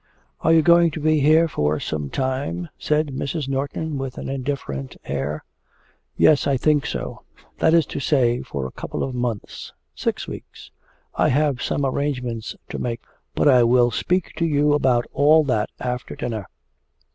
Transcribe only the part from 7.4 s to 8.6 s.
that is to say,